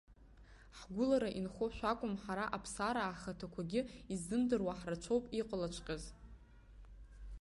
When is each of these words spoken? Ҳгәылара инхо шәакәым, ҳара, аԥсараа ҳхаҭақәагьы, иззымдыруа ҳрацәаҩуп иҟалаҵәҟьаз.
Ҳгәылара 0.77 1.29
инхо 1.39 1.65
шәакәым, 1.75 2.13
ҳара, 2.21 2.45
аԥсараа 2.57 3.15
ҳхаҭақәагьы, 3.15 3.81
иззымдыруа 4.13 4.77
ҳрацәаҩуп 4.79 5.25
иҟалаҵәҟьаз. 5.39 6.03